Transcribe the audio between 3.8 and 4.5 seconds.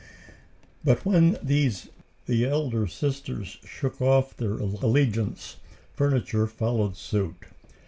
off